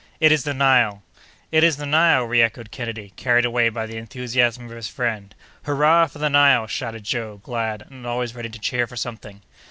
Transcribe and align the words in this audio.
It 0.19 0.31
is 0.31 0.43
the 0.45 0.55
Nile!" 0.55 1.03
"It 1.51 1.63
is 1.63 1.77
the 1.77 1.85
Nile!" 1.85 2.25
reëchoed 2.27 2.71
Kennedy, 2.71 3.13
carried 3.17 3.45
away 3.45 3.69
by 3.69 3.85
the 3.85 3.97
enthusiasm 3.97 4.65
of 4.65 4.71
his 4.71 4.87
friend. 4.87 5.35
"Hurrah 5.65 6.07
for 6.07 6.17
the 6.17 6.27
Nile!" 6.27 6.65
shouted 6.65 7.03
Joe, 7.03 7.39
glad, 7.43 7.83
and 7.87 8.07
always 8.07 8.33
ready 8.33 8.49
to 8.49 8.59
cheer 8.59 8.87
for 8.87 8.95
something. 8.95 9.43